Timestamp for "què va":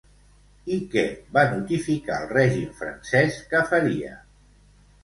0.95-1.43